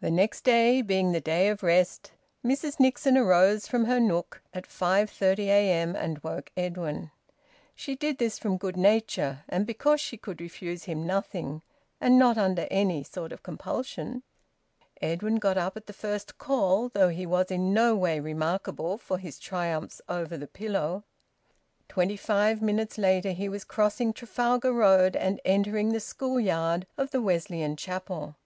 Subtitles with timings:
[0.00, 4.66] The next day being the day of rest, Mrs Nixon arose from her nook at
[4.66, 5.94] 5:30 a.m.
[5.94, 7.10] and woke Edwin.
[7.74, 11.60] She did this from good nature, and because she could refuse him nothing,
[12.00, 14.22] and not under any sort of compulsion.
[15.02, 19.18] Edwin got up at the first call, though he was in no way remarkable for
[19.18, 21.04] his triumphs over the pillow.
[21.90, 27.10] Twenty five minutes later he was crossing Trafalgar Road and entering the school yard of
[27.10, 28.36] the Wesleyan Chapel.